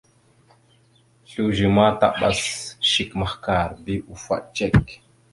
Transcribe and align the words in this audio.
Slʉze 1.29 1.65
ma 1.75 1.85
taɓas 1.99 2.41
shek 2.91 3.09
mahəkar 3.19 3.69
bi 3.83 3.93
ufaɗ 4.13 4.41
cek. 4.55 4.85